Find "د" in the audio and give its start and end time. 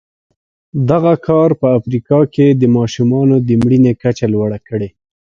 2.61-2.63, 3.47-3.49